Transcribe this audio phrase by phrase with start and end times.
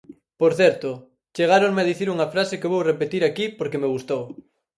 [0.39, 0.89] Por certo,
[1.35, 4.23] chegáronme a dicir unha frase que vou repetir aquí porque me gustou.